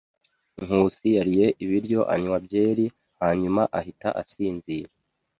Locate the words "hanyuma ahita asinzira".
3.21-4.91